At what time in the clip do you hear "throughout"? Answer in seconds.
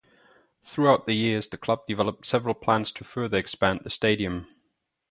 0.63-1.05